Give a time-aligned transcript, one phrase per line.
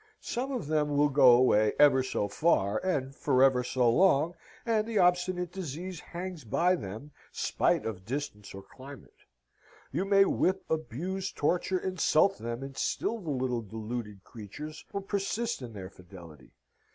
[0.23, 4.33] Some of them will go away ever so far, and forever so long,
[4.65, 9.25] and the obstinate disease hangs by them, spite of distance or climate.
[9.91, 15.61] You may whip, abuse, torture, insult them, and still the little deluded creatures will persist
[15.61, 16.49] in their fidelity.